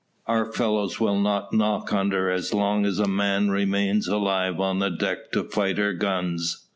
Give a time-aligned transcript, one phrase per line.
[0.25, 4.89] "Our fellows will not knock under as long as a man remains alive on the
[4.89, 6.65] deck to fight her guns."